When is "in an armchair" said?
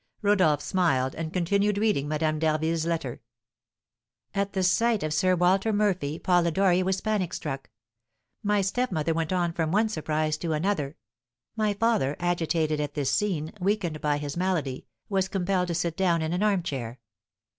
16.23-16.99